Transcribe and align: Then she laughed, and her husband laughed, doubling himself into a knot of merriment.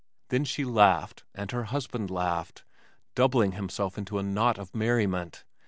Then 0.29 0.45
she 0.45 0.65
laughed, 0.65 1.25
and 1.35 1.51
her 1.51 1.65
husband 1.65 2.09
laughed, 2.09 2.63
doubling 3.13 3.51
himself 3.51 3.99
into 3.99 4.17
a 4.17 4.23
knot 4.23 4.57
of 4.57 4.73
merriment. 4.73 5.43